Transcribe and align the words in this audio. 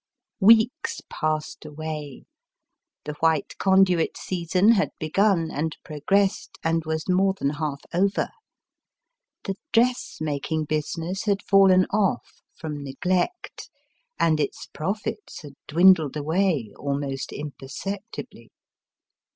Weeks 0.39 1.01
passed 1.11 1.63
away; 1.63 2.23
the 3.05 3.13
White 3.19 3.55
Conduit 3.59 4.17
season 4.17 4.69
had 4.71 4.89
begun, 4.99 5.51
and 5.51 5.77
progressed, 5.85 6.57
and 6.63 6.83
was 6.85 7.07
more 7.07 7.35
than 7.35 7.51
half 7.51 7.81
over. 7.93 8.29
The 9.43 9.57
dressmaking 9.71 10.65
business 10.65 11.25
had 11.25 11.43
fallen 11.43 11.85
off, 11.93 12.41
from 12.55 12.83
neglect; 12.83 13.69
and 14.19 14.39
its 14.39 14.65
profits 14.73 15.43
had 15.43 15.53
dwindled 15.67 16.17
away 16.17 16.73
almost 16.79 17.31
imperceptibly. 17.31 18.49